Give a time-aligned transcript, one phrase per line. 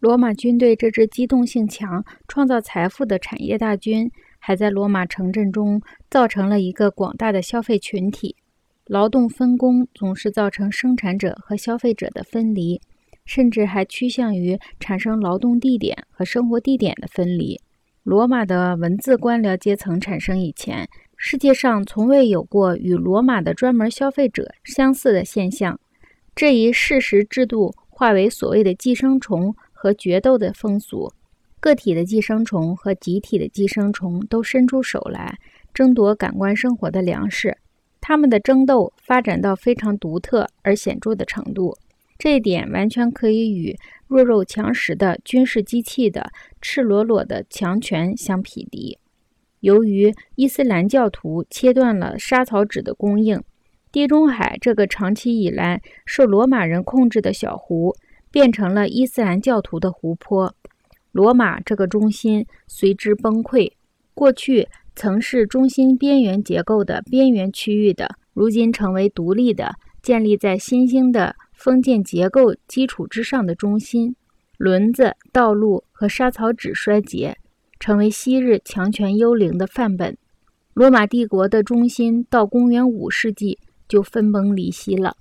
[0.00, 8.34] 罗马军队这支机动性强、创造财富的产业大军，还在罗马城镇中造成了一个广大的消费群体。
[8.86, 12.80] 劳动分工总是造成生产者和消费者的分离，
[13.26, 17.60] 甚至还趋向于产生劳动地点和生活地点的分离。
[18.02, 20.88] 罗马的文字官僚阶层产生以前，
[21.18, 25.78] 世界上从未有过与罗马的专门消费者相似的现象。
[26.34, 31.10] 这一事实制度化为所谓的寄生虫和决斗的风俗，
[31.58, 35.38] 个体的寄生虫和集体的寄生虫都伸出手来
[35.72, 37.56] 争夺感官生活的粮食。
[37.98, 41.74] 他们的争斗发展到非常独特而显著的程度，
[42.18, 43.74] 这一点完全可以与
[44.06, 48.98] 弱肉强食的军事机器的赤裸裸的强权相匹敌。
[49.60, 53.42] 由于伊斯兰教徒切断了沙草纸的供应。
[53.92, 57.96] 地中海这个长期以来受罗马人控制的小湖，
[58.30, 60.54] 变成了伊斯兰教徒的湖泊。
[61.12, 63.70] 罗马这个中心随之崩溃。
[64.14, 74.14] 过去曾是中心边缘结构的边缘区域的，如今成为独立的、建立在新兴的封建结构基础之上的中心。
[74.58, 77.36] 轮子、道路和沙草纸衰竭，
[77.78, 80.16] 成为昔日强权幽灵的范本。
[80.74, 83.58] 罗马帝国的中心到公元五世纪。
[83.90, 85.16] 就分崩离析了。